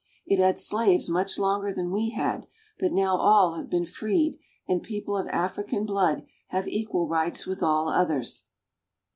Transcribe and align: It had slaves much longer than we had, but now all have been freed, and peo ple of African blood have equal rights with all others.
It 0.25 0.39
had 0.39 0.57
slaves 0.57 1.09
much 1.11 1.37
longer 1.37 1.71
than 1.71 1.91
we 1.91 2.09
had, 2.09 2.47
but 2.79 2.91
now 2.91 3.17
all 3.17 3.53
have 3.53 3.69
been 3.69 3.85
freed, 3.85 4.39
and 4.67 4.81
peo 4.81 5.03
ple 5.05 5.15
of 5.15 5.27
African 5.27 5.85
blood 5.85 6.25
have 6.47 6.67
equal 6.67 7.07
rights 7.07 7.45
with 7.45 7.61
all 7.61 7.87
others. 7.87 8.45